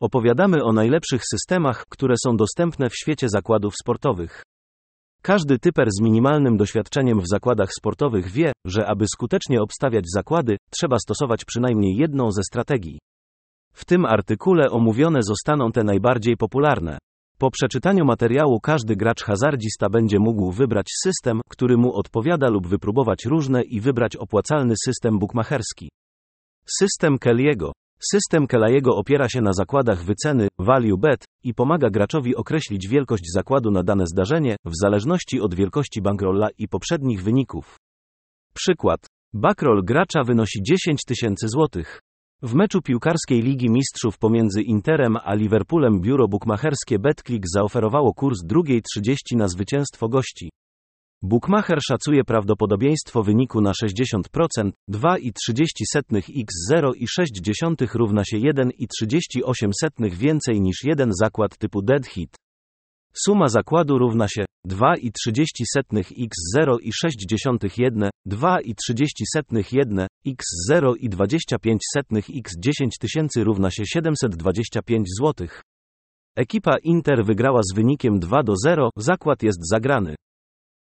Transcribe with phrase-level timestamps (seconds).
[0.00, 4.42] Opowiadamy o najlepszych systemach, które są dostępne w świecie zakładów sportowych.
[5.22, 10.98] Każdy typer z minimalnym doświadczeniem w zakładach sportowych wie, że aby skutecznie obstawiać zakłady, trzeba
[10.98, 12.98] stosować przynajmniej jedną ze strategii.
[13.72, 16.98] W tym artykule omówione zostaną te najbardziej popularne.
[17.38, 23.24] Po przeczytaniu materiału każdy gracz hazardzista będzie mógł wybrać system, który mu odpowiada lub wypróbować
[23.24, 25.90] różne i wybrać opłacalny system bukmacherski.
[26.78, 27.70] System Kelly'ego.
[28.00, 33.70] System Kelly'ego opiera się na zakładach wyceny, value bet, i pomaga graczowi określić wielkość zakładu
[33.70, 37.76] na dane zdarzenie, w zależności od wielkości bankrolla i poprzednich wyników.
[38.54, 39.06] Przykład.
[39.34, 42.00] Bankroll gracza wynosi 10 tysięcy złotych.
[42.42, 48.82] W meczu piłkarskiej Ligi Mistrzów pomiędzy Interem a Liverpoolem biuro bukmacherskie BetClick zaoferowało kurs drugiej
[48.82, 50.50] 30 na zwycięstwo gości.
[51.22, 55.22] Bookmacher szacuje prawdopodobieństwo wyniku na 60%, 2,30
[56.36, 62.36] x 0,6 równa się 1,38 więcej niż jeden zakład typu dead hit.
[63.24, 65.66] Suma zakładu równa się 2,30
[66.18, 71.76] x 0,61, 2,30 x 0,25
[72.38, 75.48] x 10 tysięcy równa się 725 zł.
[76.36, 80.14] Ekipa Inter wygrała z wynikiem 2 do 0, zakład jest zagrany.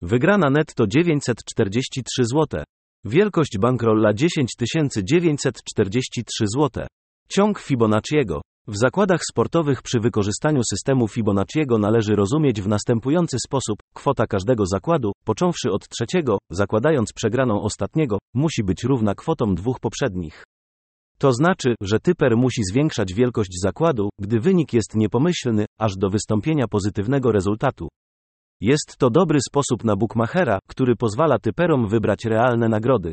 [0.02, 2.64] Wygrana netto 943 zł.
[3.04, 4.50] Wielkość bankrolla 10
[5.04, 6.86] 943 zł.
[7.30, 8.40] Ciąg Fibonacciego.
[8.68, 15.12] W zakładach sportowych przy wykorzystaniu systemu Fibonacciego należy rozumieć w następujący sposób: kwota każdego zakładu,
[15.24, 20.44] począwszy od trzeciego, zakładając przegraną ostatniego, musi być równa kwotom dwóch poprzednich.
[21.18, 26.68] To znaczy, że typer musi zwiększać wielkość zakładu, gdy wynik jest niepomyślny, aż do wystąpienia
[26.68, 27.88] pozytywnego rezultatu.
[28.60, 33.12] Jest to dobry sposób na bookmachera, który pozwala typerom wybrać realne nagrody.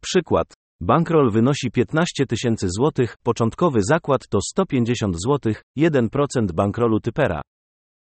[0.00, 0.46] Przykład.
[0.80, 7.42] Bankroll wynosi 15 tysięcy złotych, początkowy zakład to 150 złotych, 1% bankrolu typera.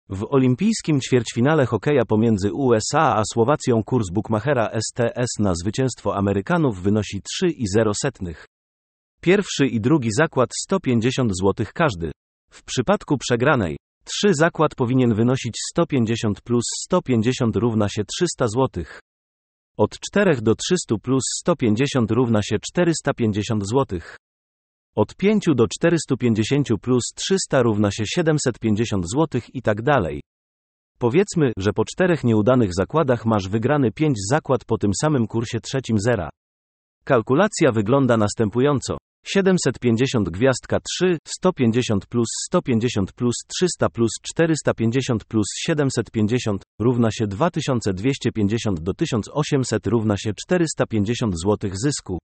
[0.09, 7.21] W olimpijskim ćwierćfinale hokeja pomiędzy USA a Słowacją kurs bookmachera STS na zwycięstwo Amerykanów wynosi
[7.45, 8.33] 3,0.
[9.21, 12.11] Pierwszy i drugi zakład 150 zł każdy.
[12.51, 13.77] W przypadku przegranej,
[14.09, 18.83] 3 zakład powinien wynosić 150 plus 150 równa się 300 zł.
[19.77, 23.99] Od 4 do 300 plus 150 równa się 450 zł.
[24.95, 30.21] Od 5 do 450 plus 300 równa się 750 zł i tak dalej.
[30.99, 35.99] Powiedzmy, że po czterech nieudanych zakładach masz wygrany 5 zakład po tym samym kursie trzecim
[35.99, 36.29] zera.
[37.03, 38.97] Kalkulacja wygląda następująco.
[39.23, 48.79] 750 gwiazdka 3, 150 plus 150 plus 300 plus 450 plus 750 równa się 2250
[48.79, 52.19] do 1800 równa się 450 zł zysku.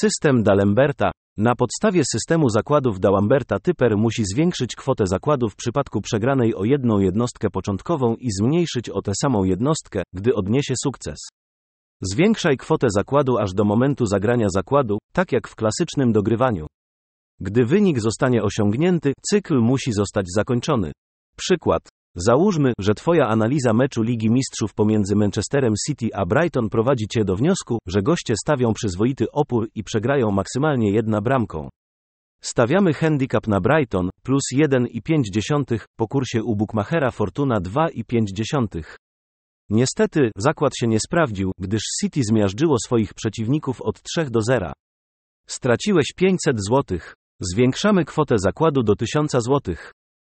[0.00, 1.10] System D'Alemberta.
[1.36, 6.98] Na podstawie systemu zakładów D'Alemberta typer musi zwiększyć kwotę zakładu w przypadku przegranej o jedną
[6.98, 11.18] jednostkę początkową i zmniejszyć o tę samą jednostkę, gdy odniesie sukces.
[12.02, 16.66] Zwiększaj kwotę zakładu aż do momentu zagrania zakładu, tak jak w klasycznym dogrywaniu.
[17.40, 20.92] Gdy wynik zostanie osiągnięty, cykl musi zostać zakończony.
[21.36, 21.88] Przykład.
[22.14, 27.36] Załóżmy, że Twoja analiza meczu Ligi Mistrzów pomiędzy Manchesterem City a Brighton prowadzi Cię do
[27.36, 31.68] wniosku, że goście stawią przyzwoity opór i przegrają maksymalnie jedna bramką.
[32.42, 38.82] Stawiamy handicap na Brighton, plus 1,5 po kursie u Bookmachera Fortuna 2,5.
[39.70, 44.72] Niestety, zakład się nie sprawdził, gdyż City zmiażdżyło swoich przeciwników od 3 do 0.
[45.46, 46.98] Straciłeś 500 zł.
[47.40, 49.74] Zwiększamy kwotę zakładu do 1000 zł.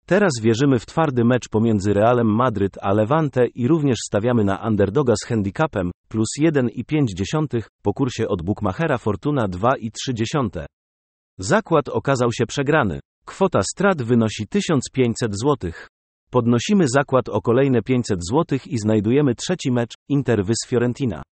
[0.05, 5.13] Teraz wierzymy w twardy mecz pomiędzy Realem Madryt a Levante i również stawiamy na underdoga
[5.23, 10.65] z handicapem, plus 1,5 po kursie od Bookmachera Fortuna 2,3.
[11.37, 12.99] Zakład okazał się przegrany.
[13.25, 15.71] Kwota strat wynosi 1500 zł.
[16.35, 21.23] Podnosimy zakład o kolejne 500 zł i znajdujemy trzeci mecz, Inter Fiorentina.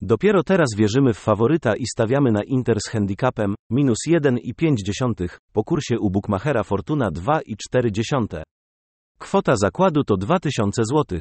[0.00, 5.98] Dopiero teraz wierzymy w faworyta i stawiamy na Inter z handicapem, minus 1,5, po kursie
[5.98, 8.42] u Bookmachera Fortuna 2,4.
[9.18, 11.20] Kwota zakładu to 2000 zł.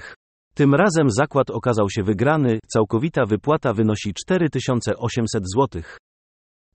[0.53, 5.81] Tym razem zakład okazał się wygrany, całkowita wypłata wynosi 4800 zł.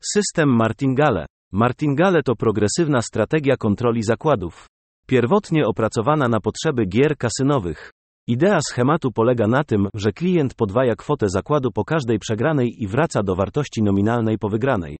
[0.00, 1.26] System Martingale.
[1.52, 4.66] Martingale to progresywna strategia kontroli zakładów.
[5.08, 7.90] Pierwotnie opracowana na potrzeby gier kasynowych.
[8.26, 13.22] Idea schematu polega na tym, że klient podwaja kwotę zakładu po każdej przegranej i wraca
[13.22, 14.96] do wartości nominalnej po wygranej.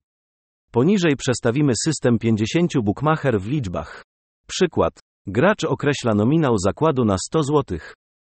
[0.72, 4.02] Poniżej przestawimy system 50 bookmacher w liczbach.
[4.48, 4.92] Przykład.
[5.26, 7.78] Gracz określa nominał zakładu na 100 zł.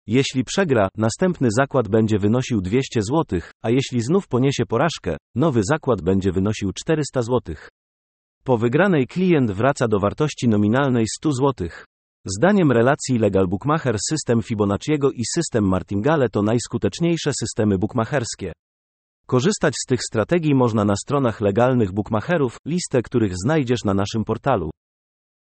[0.08, 6.02] Jeśli przegra, następny zakład będzie wynosił 200 zł, a jeśli znów poniesie porażkę, nowy zakład
[6.02, 7.56] będzie wynosił 400 zł.
[8.44, 11.68] Po wygranej klient wraca do wartości nominalnej 100 zł.
[12.26, 18.52] Zdaniem relacji Legal Bookmacher system Fibonacciego i system Martingale to najskuteczniejsze systemy bukmacherskie.
[19.26, 24.70] Korzystać z tych strategii można na stronach legalnych bookmacherów, listę których znajdziesz na naszym portalu.